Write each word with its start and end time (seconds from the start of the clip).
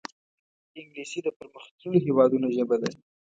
انګلیسي 0.79 1.19
د 1.23 1.27
پرمختللو 1.37 2.03
هېوادونو 2.05 2.47
ژبه 2.57 2.75
ده 2.81 2.89